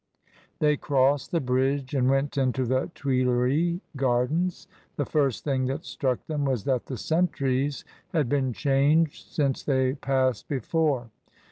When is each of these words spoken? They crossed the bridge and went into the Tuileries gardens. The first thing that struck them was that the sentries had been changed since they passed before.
They 0.57 0.77
crossed 0.77 1.29
the 1.29 1.39
bridge 1.39 1.93
and 1.93 2.09
went 2.09 2.35
into 2.35 2.65
the 2.65 2.89
Tuileries 2.95 3.81
gardens. 3.95 4.67
The 4.95 5.05
first 5.05 5.43
thing 5.43 5.65
that 5.67 5.85
struck 5.85 6.25
them 6.25 6.43
was 6.43 6.63
that 6.63 6.87
the 6.87 6.97
sentries 6.97 7.85
had 8.11 8.27
been 8.27 8.51
changed 8.51 9.31
since 9.31 9.61
they 9.61 9.93
passed 9.93 10.47
before. 10.47 11.11